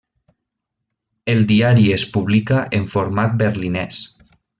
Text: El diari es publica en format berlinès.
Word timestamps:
El 1.33 1.45
diari 1.51 1.85
es 1.97 2.05
publica 2.15 2.63
en 2.79 2.89
format 2.95 3.37
berlinès. 3.43 4.01